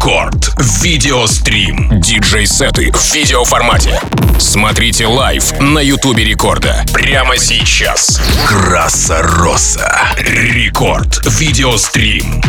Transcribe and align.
Рекорд. 0.00 0.54
Видеострим. 0.82 2.00
Диджей-сеты 2.00 2.90
в 2.90 3.14
видеоформате. 3.14 4.00
Смотрите 4.38 5.04
live 5.04 5.52
на 5.60 5.80
Ютубе 5.80 6.24
Рекорда. 6.24 6.86
Прямо 6.94 7.36
сейчас. 7.36 8.18
Краса 8.46 9.20
Роса. 9.20 10.14
Рекорд. 10.16 11.20
Видеострим. 11.38 12.42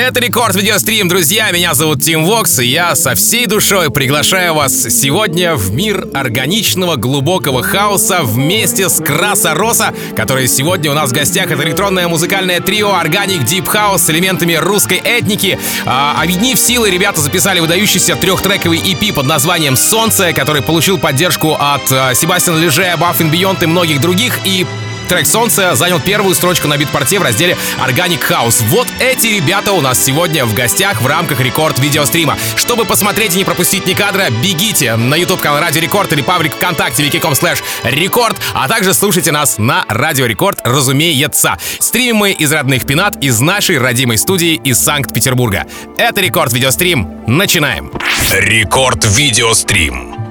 Это 0.00 0.18
Рекорд 0.18 0.56
Видеострим, 0.56 1.08
друзья. 1.08 1.50
Меня 1.50 1.74
зовут 1.74 2.02
Тим 2.02 2.24
Вокс, 2.24 2.58
и 2.58 2.64
я 2.64 2.94
со 2.94 3.14
всей 3.14 3.44
душой 3.44 3.90
приглашаю 3.90 4.54
вас 4.54 4.72
сегодня 4.72 5.56
в 5.56 5.72
мир 5.74 6.08
органичного 6.14 6.96
глубокого 6.96 7.62
хаоса 7.62 8.20
вместе 8.22 8.88
с 8.88 8.98
Краса 9.04 9.52
Роса, 9.52 9.92
который 10.16 10.48
сегодня 10.48 10.90
у 10.90 10.94
нас 10.94 11.10
в 11.10 11.12
гостях. 11.12 11.50
Это 11.50 11.62
электронное 11.64 12.08
музыкальное 12.08 12.60
трио 12.60 12.88
Organic 12.92 13.44
Deep 13.44 13.66
House 13.66 13.98
с 13.98 14.08
элементами 14.08 14.54
русской 14.54 15.02
этники. 15.04 15.58
А, 15.84 16.18
объединив 16.22 16.58
силы, 16.58 16.88
ребята 16.88 17.20
записали 17.20 17.60
выдающийся 17.60 18.16
трехтрековый 18.16 18.78
EP 18.78 19.12
под 19.12 19.26
названием 19.26 19.76
«Солнце», 19.76 20.32
который 20.32 20.62
получил 20.62 20.96
поддержку 20.96 21.58
от 21.60 21.92
а, 21.92 22.14
Себастьяна 22.14 22.56
Леже, 22.56 22.90
Buff 22.98 23.18
Beyond 23.18 23.64
и 23.64 23.66
многих 23.66 24.00
других. 24.00 24.38
И 24.46 24.64
Трек 25.10 25.26
«Солнце» 25.26 25.74
занял 25.74 25.98
первую 25.98 26.36
строчку 26.36 26.68
на 26.68 26.76
Beatport 26.76 27.13
е 27.13 27.18
в 27.18 27.22
разделе 27.22 27.56
Organic 27.84 28.20
House. 28.30 28.62
Вот 28.68 28.86
эти 29.00 29.26
ребята 29.26 29.72
у 29.72 29.80
нас 29.80 30.00
сегодня 30.00 30.46
в 30.46 30.54
гостях 30.54 31.02
в 31.02 31.06
рамках 31.08 31.40
рекорд 31.40 31.80
видеострима. 31.80 32.38
Чтобы 32.54 32.84
посмотреть 32.84 33.34
и 33.34 33.38
не 33.38 33.44
пропустить 33.44 33.88
ни 33.88 33.94
кадра, 33.94 34.28
бегите 34.30 34.94
на 34.94 35.16
YouTube 35.16 35.40
канал 35.40 35.60
Радио 35.60 35.80
Рекорд 35.80 36.12
или 36.12 36.22
паблик 36.22 36.54
ВКонтакте 36.54 37.02
vk.com 37.02 37.32
slash 37.32 37.58
рекорд, 37.82 38.36
а 38.54 38.68
также 38.68 38.94
слушайте 38.94 39.32
нас 39.32 39.58
на 39.58 39.84
Радио 39.88 40.26
Рекорд, 40.26 40.60
разумеется. 40.62 41.58
Стримим 41.80 42.18
мы 42.18 42.30
из 42.30 42.52
родных 42.52 42.86
пенат 42.86 43.16
из 43.20 43.40
нашей 43.40 43.78
родимой 43.78 44.16
студии 44.16 44.60
из 44.62 44.78
Санкт-Петербурга. 44.78 45.66
Это 45.98 46.20
рекорд 46.20 46.52
видеострим. 46.52 47.24
Начинаем. 47.26 47.90
Рекорд 48.32 49.04
видеострим. 49.06 50.29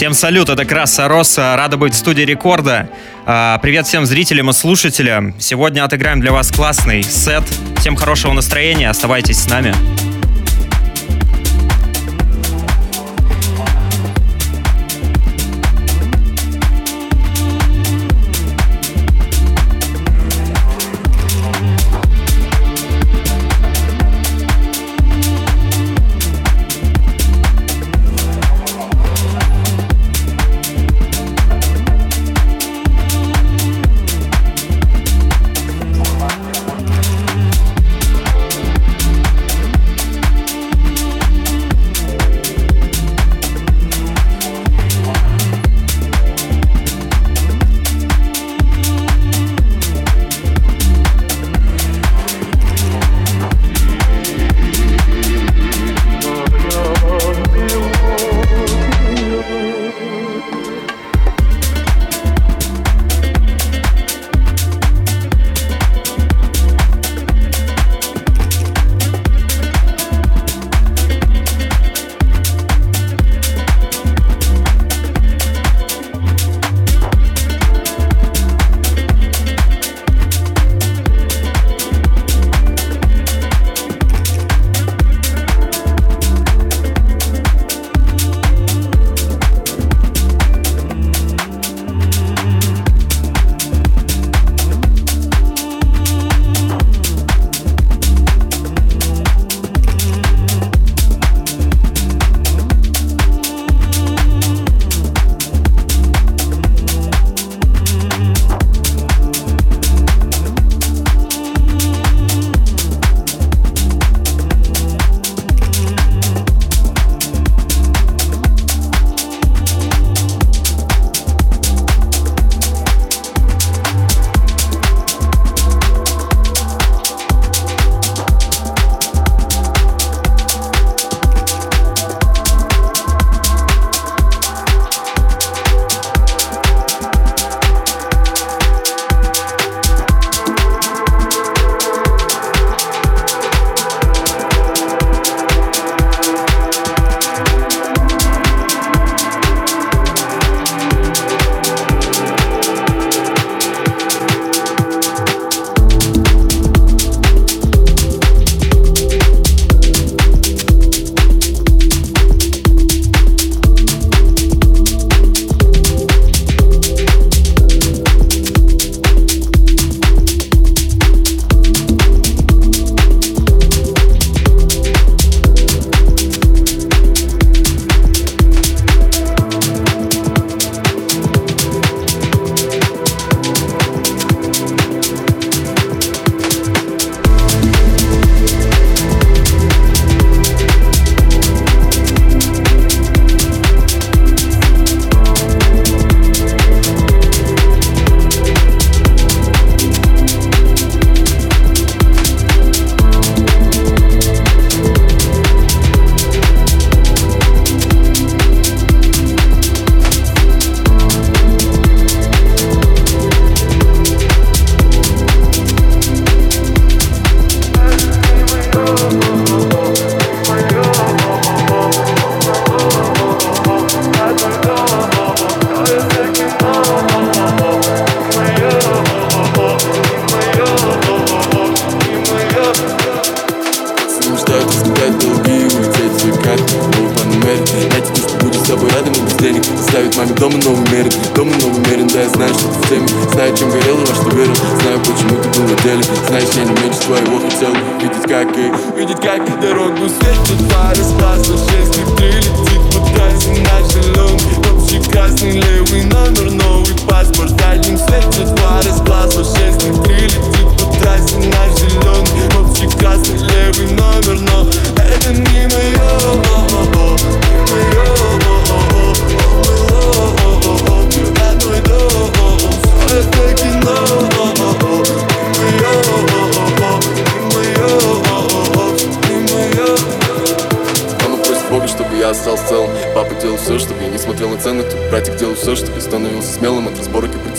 Всем 0.00 0.14
салют, 0.14 0.48
это 0.48 0.64
Краса 0.64 1.08
Росса, 1.08 1.54
рада 1.56 1.76
быть 1.76 1.92
в 1.92 1.96
студии 1.98 2.22
Рекорда. 2.22 2.88
А, 3.26 3.58
привет 3.58 3.86
всем 3.86 4.06
зрителям 4.06 4.48
и 4.48 4.54
слушателям. 4.54 5.38
Сегодня 5.38 5.84
отыграем 5.84 6.22
для 6.22 6.32
вас 6.32 6.50
классный 6.50 7.02
сет. 7.02 7.44
Всем 7.76 7.96
хорошего 7.96 8.32
настроения, 8.32 8.88
оставайтесь 8.88 9.42
с 9.42 9.50
нами. 9.50 9.74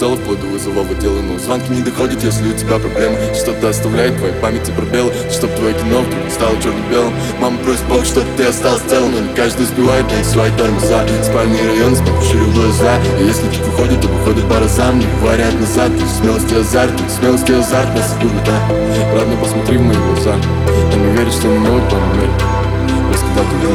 прицелов 0.01 0.19
Вплоть 0.21 0.39
до 0.39 0.47
вызова 0.47 0.83
в 0.83 0.91
отделы, 0.91 1.21
но. 1.21 1.37
Звонки 1.37 1.71
не 1.71 1.81
доходят 1.81 2.23
Если 2.23 2.49
у 2.49 2.53
тебя 2.53 2.79
проблемы, 2.79 3.17
что-то 3.35 3.69
оставляет 3.69 4.17
твоей 4.17 4.33
памяти 4.35 4.71
пробелы 4.71 5.13
Чтоб 5.29 5.53
твое 5.55 5.73
кино 5.73 6.01
вдруг 6.01 6.31
стало 6.31 6.55
черно-белым. 6.61 7.13
Мама 7.39 7.57
просит 7.59 7.85
Бог, 7.87 8.05
что 8.05 8.23
ты 8.37 8.45
остался 8.45 8.87
целым 8.89 9.11
Но 9.11 9.19
не 9.19 9.33
каждый 9.35 9.63
успевает 9.63 10.05
найти 10.11 10.29
свои 10.29 10.51
тормоза. 10.57 11.05
Спальный 11.23 11.67
район, 11.67 11.95
смотри 11.95 12.13
шире 12.27 12.45
глаза. 12.53 12.97
И 13.19 13.23
если 13.25 13.47
чуть 13.49 13.65
выходит, 13.65 14.01
то 14.01 14.07
выходит 14.07 14.47
по 14.49 14.59
разам 14.59 14.99
Не 14.99 15.05
вариант 15.21 15.59
назад, 15.59 15.91
ты 15.97 16.05
смелость 16.07 16.51
и 16.51 16.55
азарт 16.55 16.95
Ты 16.97 17.03
смелость 17.09 17.49
и 17.49 17.53
азарт 17.53 17.93
нас 17.95 18.15
да 18.45 18.57
Ладно, 19.15 19.35
посмотри 19.41 19.77
в 19.77 19.81
мои 19.81 19.97
глаза. 19.97 20.35
Я 20.91 20.97
не 20.97 21.17
верю, 21.17 21.31
что 21.31 21.47
не 21.47 21.57
могут 21.57 21.83
поверить 21.89 22.41
Раз 23.11 23.21
когда 23.21 23.41
ты 23.49 23.67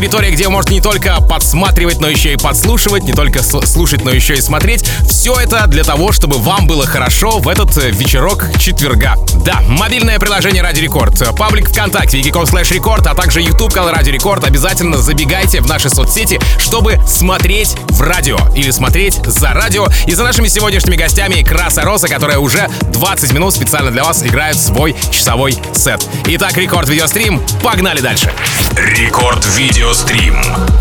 территория, 0.00 0.30
где 0.30 0.48
вы 0.48 0.62
не 0.70 0.80
только 0.80 1.20
подсматривать, 1.20 2.00
но 2.00 2.08
еще 2.08 2.32
и 2.32 2.36
подслушивать, 2.38 3.02
не 3.02 3.12
только 3.12 3.42
слушать, 3.42 4.02
но 4.02 4.10
еще 4.10 4.32
и 4.32 4.40
смотреть. 4.40 4.82
Все 5.06 5.34
это 5.34 5.66
для 5.66 5.84
того, 5.84 6.10
чтобы 6.10 6.38
вам 6.38 6.66
было 6.66 6.86
хорошо 6.86 7.38
в 7.38 7.46
этот 7.46 7.76
э, 7.76 7.90
вечерок 7.90 8.46
четверга. 8.58 9.16
Да, 9.44 9.60
мобильное 9.68 10.18
приложение 10.18 10.62
Ради 10.62 10.80
Рекорд, 10.80 11.22
паблик 11.36 11.68
ВКонтакте, 11.68 12.18
vk.com 12.18 12.44
slash 12.44 12.72
рекорд, 12.72 13.06
а 13.08 13.14
также 13.14 13.42
YouTube 13.42 13.74
канал 13.74 13.92
Ради 13.92 14.08
Рекорд. 14.08 14.42
Обязательно 14.44 14.96
забегайте 14.96 15.60
в 15.60 15.66
наши 15.66 15.90
соцсети, 15.90 16.40
чтобы 16.58 16.98
смотреть 17.06 17.76
в 18.00 18.02
радио 18.02 18.38
или 18.54 18.70
смотреть 18.70 19.20
за 19.26 19.52
радио. 19.52 19.86
И 20.06 20.14
за 20.14 20.24
нашими 20.24 20.48
сегодняшними 20.48 20.96
гостями 20.96 21.42
Краса 21.42 21.82
Роса, 21.82 22.08
которая 22.08 22.38
уже 22.38 22.66
20 22.92 23.32
минут 23.34 23.54
специально 23.54 23.90
для 23.90 24.04
вас 24.04 24.22
играет 24.22 24.56
свой 24.56 24.96
часовой 25.10 25.54
сет. 25.74 26.02
Итак, 26.26 26.56
Рекорд 26.56 26.88
Видеострим, 26.88 27.42
погнали 27.62 28.00
дальше. 28.00 28.32
Рекорд 28.74 29.44
Видеострим. 29.54 30.79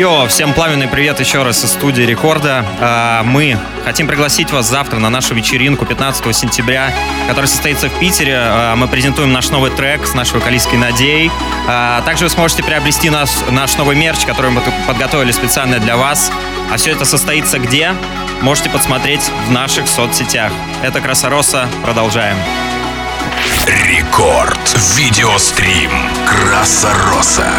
Йо, 0.00 0.26
всем 0.28 0.54
пламенный 0.54 0.88
привет 0.88 1.20
еще 1.20 1.42
раз 1.42 1.62
из 1.62 1.72
студии 1.72 2.00
Рекорда. 2.00 2.64
А, 2.80 3.22
мы 3.22 3.58
хотим 3.84 4.08
пригласить 4.08 4.50
вас 4.50 4.66
завтра 4.66 4.98
на 4.98 5.10
нашу 5.10 5.34
вечеринку 5.34 5.84
15 5.84 6.34
сентября, 6.34 6.90
которая 7.28 7.46
состоится 7.46 7.90
в 7.90 7.98
Питере. 7.98 8.34
А, 8.34 8.76
мы 8.76 8.88
презентуем 8.88 9.30
наш 9.30 9.50
новый 9.50 9.70
трек 9.70 10.06
с 10.06 10.14
нашей 10.14 10.36
вокалисткой 10.36 10.78
Надеей. 10.78 11.30
А, 11.68 12.00
также 12.00 12.24
вы 12.24 12.30
сможете 12.30 12.62
приобрести 12.62 13.10
наш, 13.10 13.28
наш 13.50 13.76
новый 13.76 13.94
мерч, 13.94 14.24
который 14.24 14.50
мы 14.50 14.62
подготовили 14.86 15.32
специально 15.32 15.78
для 15.78 15.98
вас. 15.98 16.32
А 16.72 16.78
все 16.78 16.92
это 16.92 17.04
состоится 17.04 17.58
где? 17.58 17.94
Можете 18.40 18.70
посмотреть 18.70 19.30
в 19.48 19.50
наших 19.50 19.86
соцсетях. 19.86 20.50
Это 20.82 21.02
Красороса. 21.02 21.68
Продолжаем. 21.84 22.38
Рекорд. 23.66 24.78
Видеострим. 24.96 25.92
Красороса. 26.24 27.52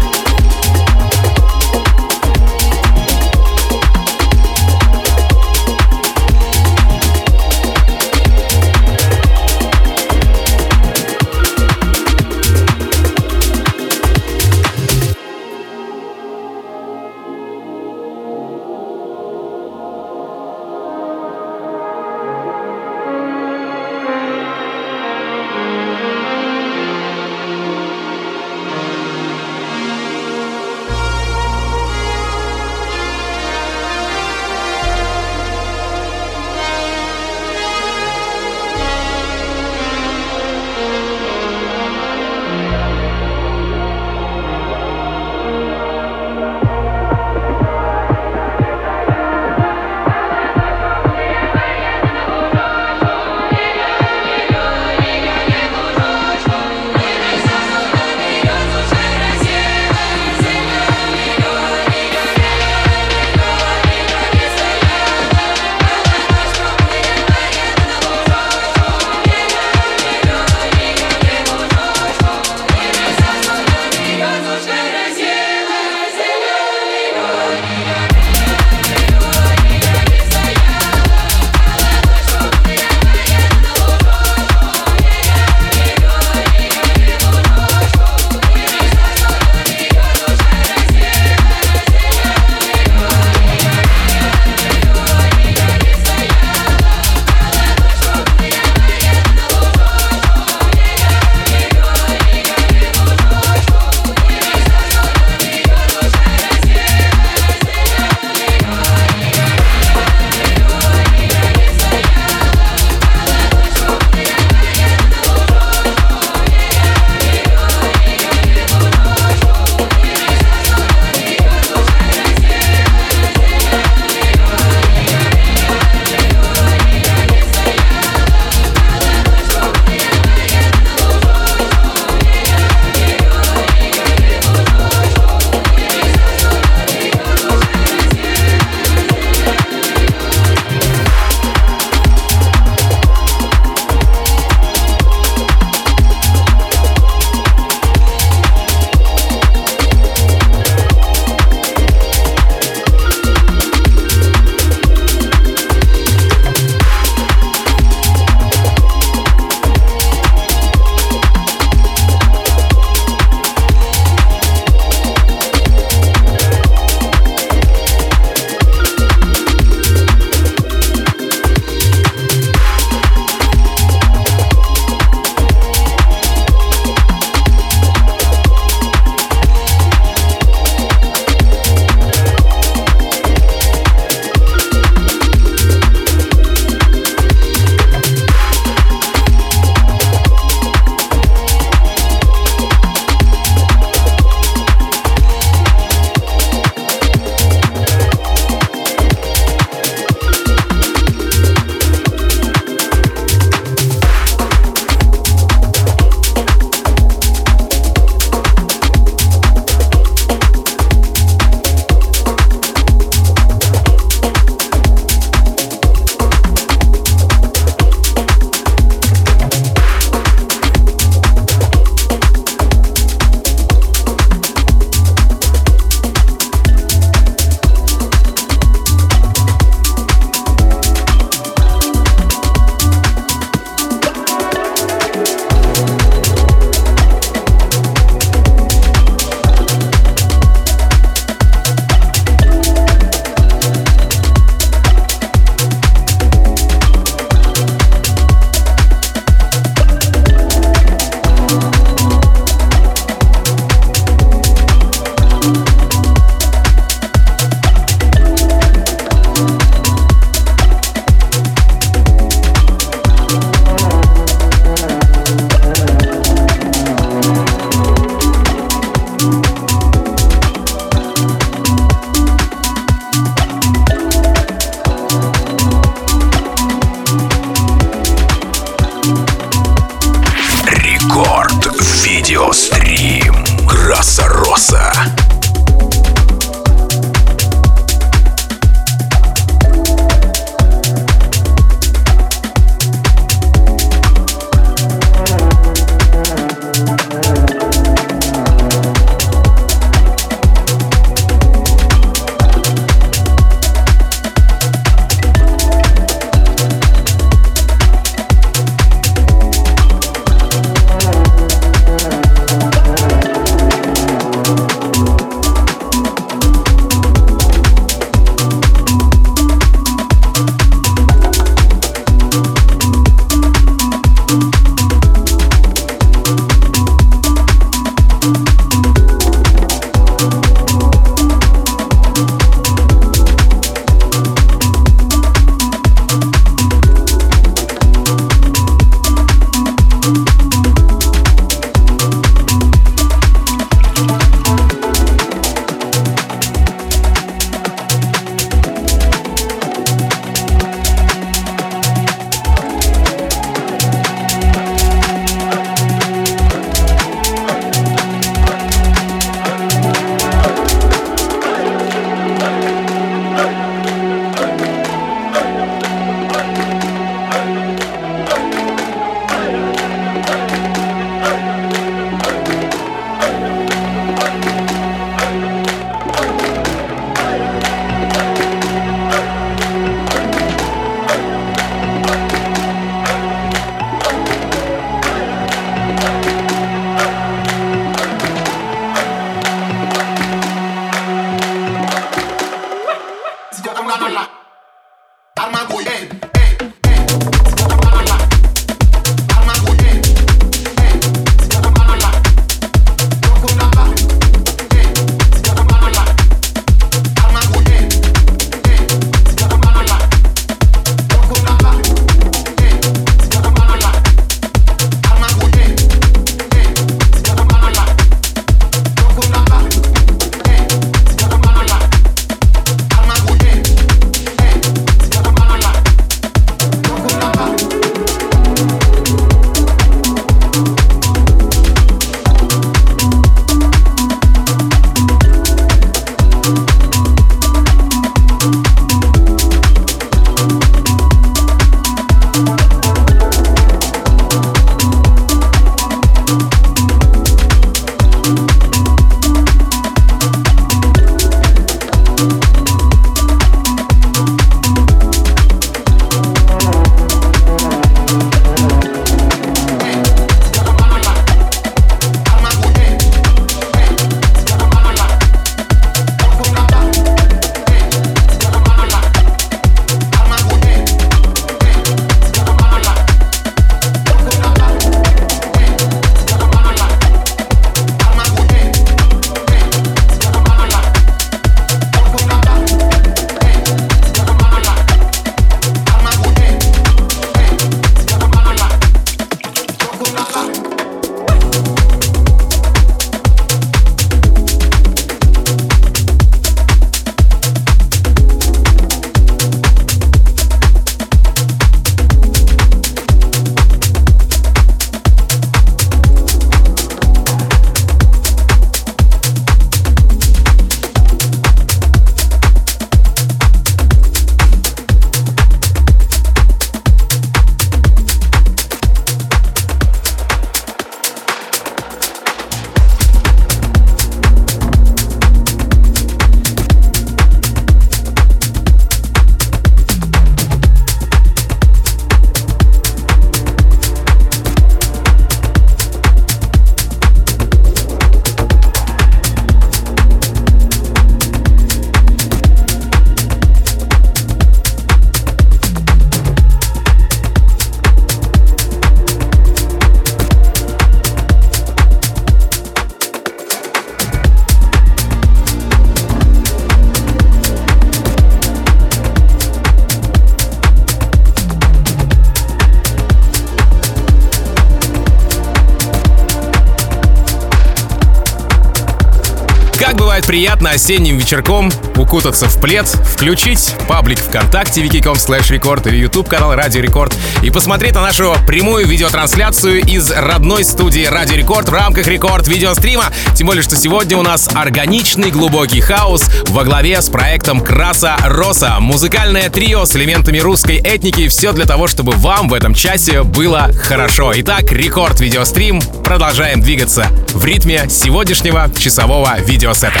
Приятно 570.30 570.70
осенним 570.70 571.18
вечерком 571.18 571.72
укутаться 571.96 572.48
в 572.48 572.60
плед, 572.60 572.86
включить 572.86 573.74
паблик 573.88 574.20
ВКонтакте 574.20 574.80
vk.com 574.80 575.16
slash 575.16 575.52
рекорд 575.52 575.88
или 575.88 575.96
YouTube 575.96 576.28
канал 576.28 576.54
Радио 576.54 576.80
Рекорд 576.80 577.12
и 577.42 577.50
посмотреть 577.50 577.96
на 577.96 578.02
нашу 578.02 578.36
прямую 578.46 578.86
видеотрансляцию 578.86 579.80
из 579.80 580.08
родной 580.12 580.62
студии 580.62 581.04
Радио 581.04 581.34
Рекорд 581.34 581.68
в 581.68 581.72
рамках 581.72 582.06
рекорд 582.06 582.46
видеострима. 582.46 583.06
Тем 583.34 583.48
более, 583.48 583.64
что 583.64 583.74
сегодня 583.74 584.16
у 584.18 584.22
нас 584.22 584.48
органичный 584.54 585.32
глубокий 585.32 585.80
хаос 585.80 586.22
во 586.46 586.62
главе 586.62 587.02
с 587.02 587.08
проектом 587.08 587.60
Краса 587.60 588.16
Роса. 588.22 588.78
Музыкальное 588.78 589.50
трио 589.50 589.84
с 589.84 589.96
элементами 589.96 590.38
русской 590.38 590.76
этники. 590.76 591.26
Все 591.26 591.50
для 591.52 591.64
того, 591.64 591.88
чтобы 591.88 592.12
вам 592.12 592.48
в 592.48 592.54
этом 592.54 592.72
часе 592.72 593.24
было 593.24 593.72
хорошо. 593.82 594.32
Итак, 594.36 594.70
рекорд 594.70 595.18
видеострим. 595.18 595.80
Продолжаем 596.10 596.60
двигаться 596.60 597.06
в 597.28 597.44
ритме 597.44 597.88
сегодняшнего 597.88 598.68
часового 598.76 599.38
видеосета. 599.42 600.00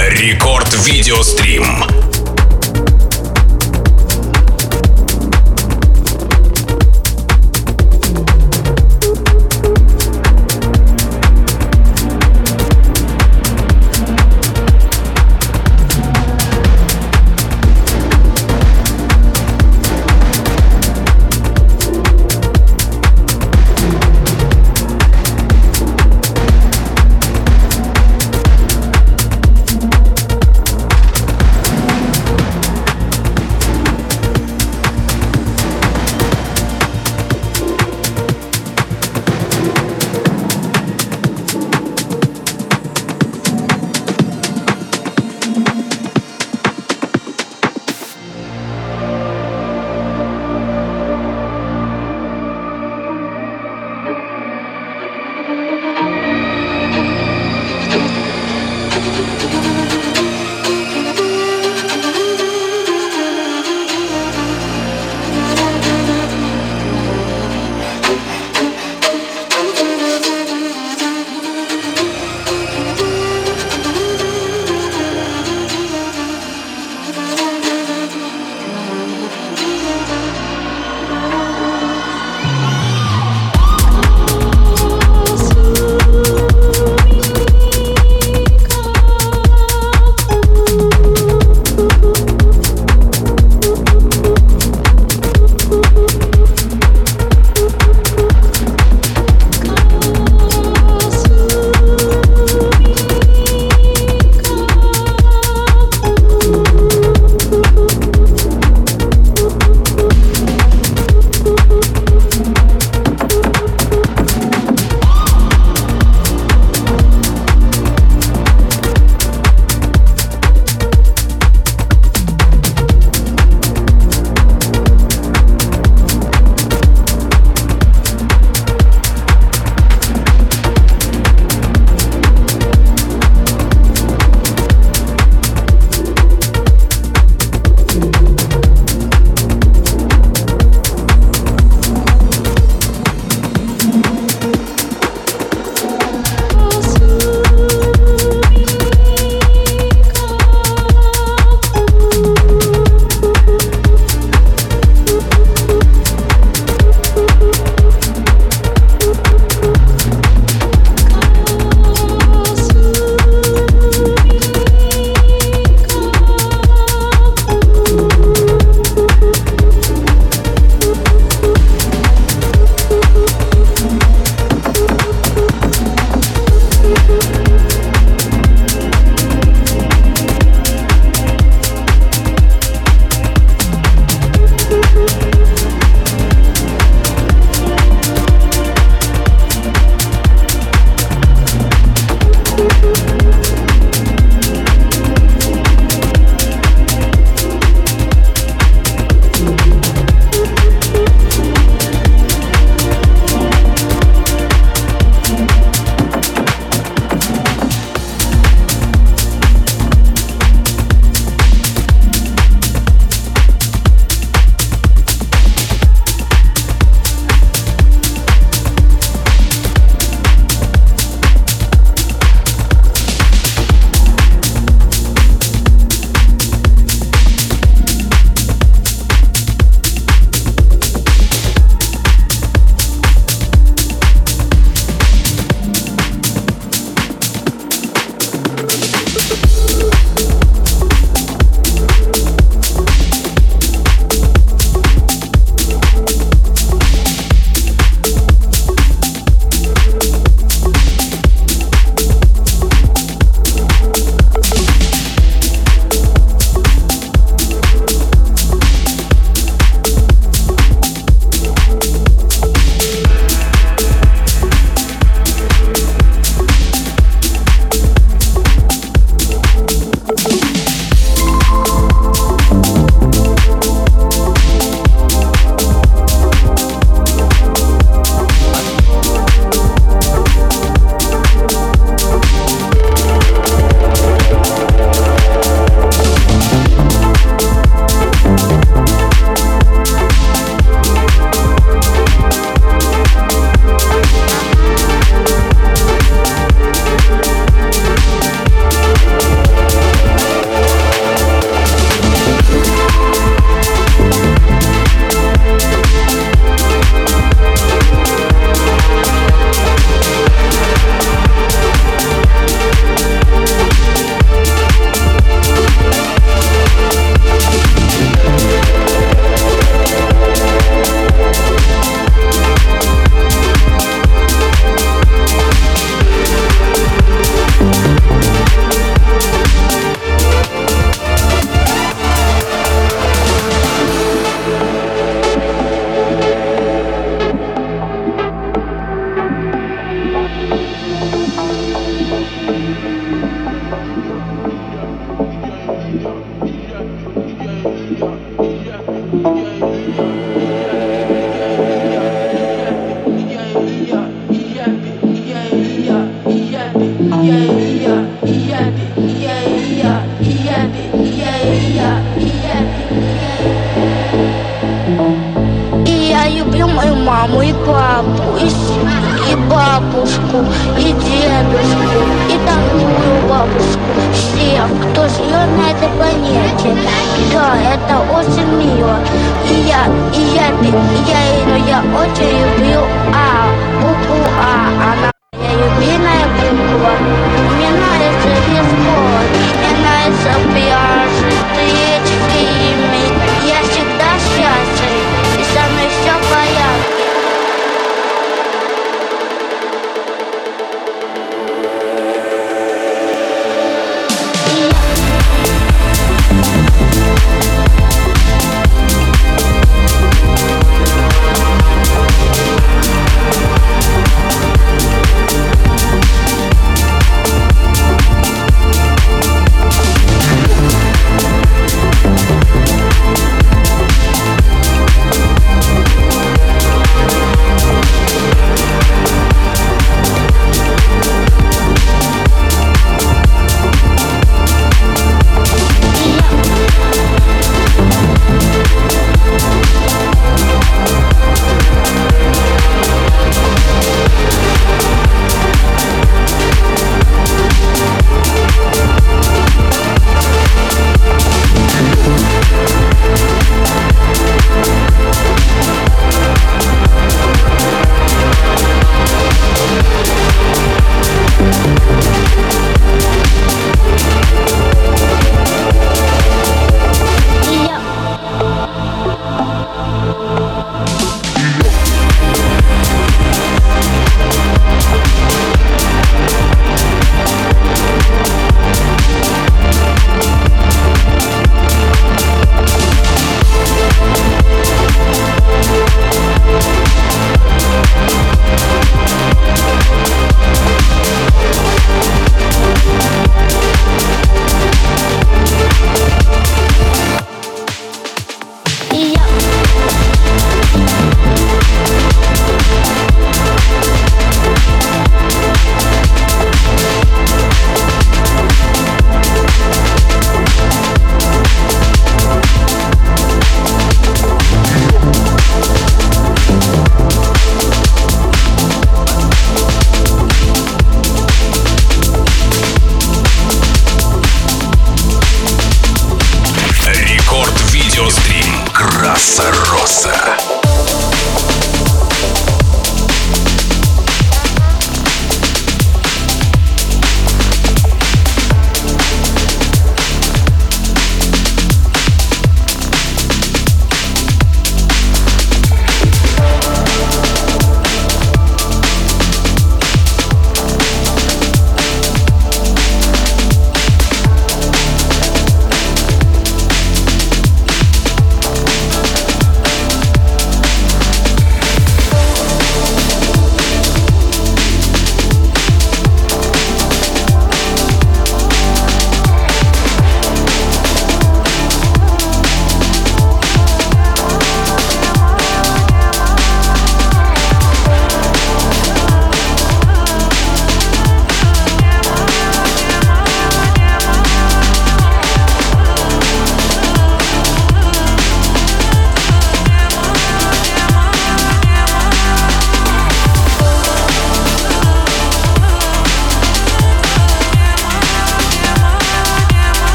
Рекорд 0.00 0.74
видеострим. 0.84 2.13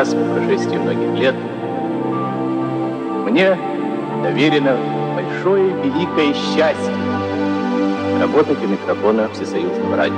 Сейчас, 0.00 0.14
по 0.14 0.34
прошествии 0.34 0.78
многих 0.78 1.20
лет, 1.20 1.34
мне 3.28 3.56
доверено 4.22 4.76
большое 5.14 5.70
великое 5.82 6.32
счастье 6.32 6.94
работать 8.20 8.58
у 8.62 8.68
микрофона 8.68 9.28
Всесоюзного 9.32 9.96
радио. 9.96 10.16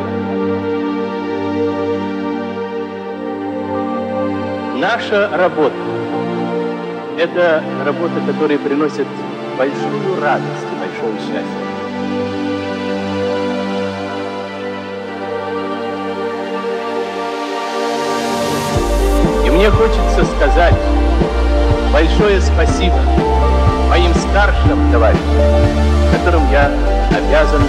Наша 4.79 5.29
работа– 5.37 5.75
это 7.19 7.63
работа, 7.85 8.15
которая 8.27 8.59
приносит 8.59 9.07
большую 9.59 10.21
радость 10.21 10.67
и 10.73 10.79
большое 10.79 11.19
счастье. 11.19 11.72
Мне 19.63 19.71
хочется 19.71 20.25
сказать 20.25 20.75
большое 21.93 22.41
спасибо 22.41 22.99
моим 23.89 24.13
старшим 24.13 24.91
товарищам, 24.91 25.23
которым 26.11 26.51
я 26.51 26.69
обязан 27.17 27.63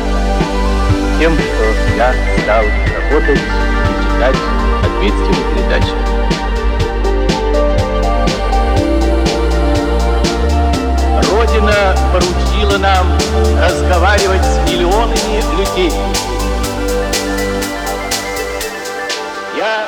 тем, 1.20 1.36
что 1.36 1.96
я 1.96 2.16
стал 2.42 2.64
работать 2.98 3.38
и 3.38 3.94
читать 4.06 4.36
ответственные 4.84 5.46
передачи. 5.54 5.94
Родина 11.32 11.96
поручила 12.12 12.80
нам 12.80 13.06
разговаривать 13.62 14.44
с 14.44 14.68
миллионами 14.68 15.60
людей. 15.60 15.92
Я 19.56 19.86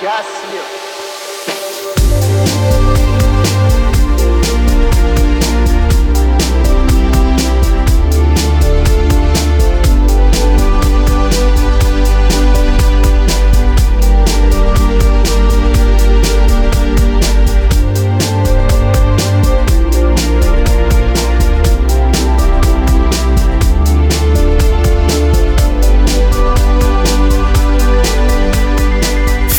счастлив. 0.00 0.35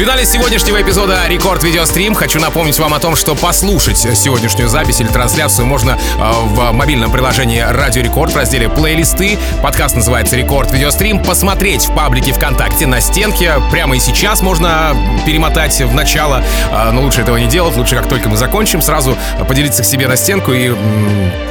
Финале 0.08 0.26
сегодняшнего 0.26 0.82
эпизода 0.82 1.28
Рекорд 1.28 1.64
Видеострим 1.64 2.16
хочу 2.16 2.40
напомнить 2.40 2.80
вам 2.80 2.94
о 2.94 3.00
том, 3.00 3.18
что 3.18 3.36
послушать 3.36 3.98
сегодняшнюю 3.98 4.70
запись 4.70 5.02
или 5.02 5.10
трансляцию 5.10 5.66
можно 5.66 6.00
э, 6.18 6.32
в 6.46 6.72
мобильном 6.72 7.12
приложении 7.12 7.60
Радио 7.60 8.04
Рекорд 8.04 8.32
в 8.32 8.38
разделе 8.38 8.70
«Плейлисты». 8.70 9.38
Подкаст 9.62 9.98
называется 9.98 10.38
«Рекорд 10.38 10.72
Видеострим». 10.72 11.22
Посмотреть 11.22 11.88
в 11.88 11.94
паблике 11.94 12.32
ВКонтакте 12.32 12.88
на 12.88 13.02
стенке. 13.02 13.56
Прямо 13.70 13.98
и 13.98 14.00
сейчас 14.00 14.42
можно 14.42 14.96
перемотать 15.26 15.82
в 15.82 15.94
начало, 15.94 16.42
э, 16.72 16.92
но 16.92 17.02
лучше 17.02 17.20
этого 17.20 17.36
не 17.36 17.48
делать. 17.48 17.76
Лучше, 17.76 17.98
как 17.98 18.08
только 18.08 18.30
мы 18.30 18.38
закончим, 18.38 18.82
сразу 18.82 19.18
поделиться 19.46 19.84
к 19.84 19.86
себе 19.86 20.08
на 20.08 20.16
стенку 20.16 20.54
и 20.54 20.74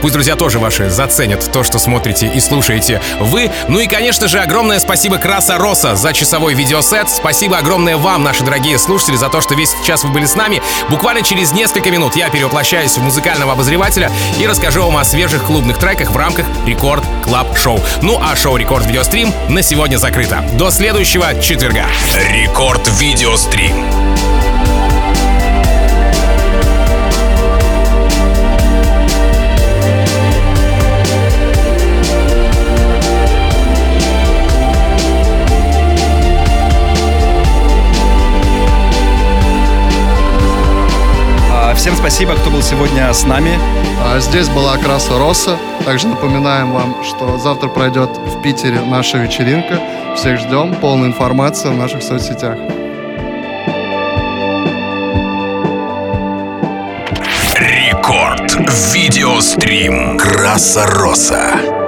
пусть 0.01 0.15
друзья 0.15 0.35
тоже 0.35 0.61
ваши 0.61 0.89
заценят 0.89 1.53
то, 1.53 1.63
что 1.63 1.79
смотрите 1.79 2.27
и 2.35 2.41
слушаете 2.41 3.03
вы. 3.21 3.51
Ну 3.69 3.81
и, 3.81 3.87
конечно 3.87 4.29
же, 4.29 4.39
огромное 4.39 4.81
спасибо 4.81 5.19
Краса 5.19 5.59
Роса 5.59 5.95
за 5.95 6.15
часовой 6.15 6.55
видеосет. 6.55 7.11
Спасибо 7.11 7.59
огромное 7.59 7.99
вам, 7.99 8.23
наши 8.23 8.46
дорогие 8.47 8.79
слушатели, 8.79 9.17
за 9.17 9.29
то, 9.29 9.41
что 9.43 9.55
весь 9.55 9.75
час 9.85 10.05
вы 10.05 10.11
были 10.11 10.25
с 10.25 10.35
нами. 10.35 10.63
Буквально 10.89 11.23
через 11.23 11.53
несколько 11.53 11.91
минут 11.91 12.17
я 12.17 12.31
перевоплощаюсь 12.31 12.97
в 12.97 13.03
музыкального 13.03 13.53
обозревателя 13.53 14.11
и 14.39 14.47
расскажу 14.47 14.83
вам 14.83 14.97
о 14.97 15.05
свежих 15.05 15.45
клубных 15.45 15.79
треках 15.79 16.11
в 16.11 16.17
рамках 16.17 16.47
Record 16.65 17.05
Club 17.23 17.59
Show. 17.59 17.79
Ну 18.03 18.19
а 18.23 18.35
шоу 18.37 18.57
Рекорд 18.57 18.87
Видеострим 18.87 19.33
на 19.49 19.63
сегодня 19.63 19.99
закрыто. 19.99 20.43
До 20.55 20.71
следующего 20.71 21.41
четверга. 21.43 21.87
Рекорд 22.31 22.89
Видеострим. 22.99 24.16
Спасибо, 42.09 42.37
кто 42.37 42.51
был 42.51 42.63
сегодня 42.63 43.13
с 43.13 43.25
нами. 43.25 43.59
А 44.01 44.21
Здесь 44.21 44.49
была 44.49 44.77
Краса 44.79 45.19
Росса. 45.19 45.57
Также 45.85 46.07
напоминаем 46.07 46.71
вам, 46.71 47.03
что 47.03 47.37
завтра 47.37 47.67
пройдет 47.67 48.11
в 48.17 48.43
Питере 48.43 48.81
наша 48.81 49.19
вечеринка. 49.19 49.81
Всех 50.15 50.39
ждем. 50.39 50.77
Полная 50.77 51.09
информация 51.09 51.73
в 51.73 51.77
наших 51.77 52.05
соцсетях. 52.05 52.59
Рекорд 57.59 58.55
Видеострим. 58.95 60.17
Краса 60.17 60.87
Роса. 60.87 61.86